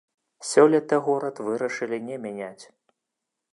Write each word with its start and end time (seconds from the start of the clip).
Сёлета 0.51 0.99
горад 1.09 1.43
вырашылі 1.49 1.97
не 2.09 2.19
мяняць. 2.27 2.65